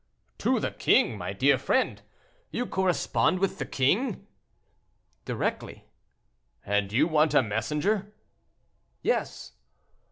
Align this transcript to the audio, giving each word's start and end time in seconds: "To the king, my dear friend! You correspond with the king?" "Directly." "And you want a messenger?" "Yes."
"To 0.39 0.59
the 0.59 0.71
king, 0.71 1.15
my 1.15 1.31
dear 1.31 1.59
friend! 1.59 2.01
You 2.49 2.65
correspond 2.65 3.37
with 3.37 3.59
the 3.59 3.67
king?" 3.67 4.25
"Directly." 5.25 5.85
"And 6.65 6.91
you 6.91 7.07
want 7.07 7.35
a 7.35 7.43
messenger?" 7.43 8.11
"Yes." 9.03 9.51